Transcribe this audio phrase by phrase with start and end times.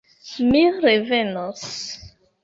[0.53, 1.67] Mi revenos.